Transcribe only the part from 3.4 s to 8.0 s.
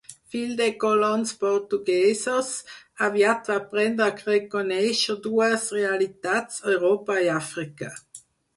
va aprendre a reconèixer dues realitats, Europa i Àfrica.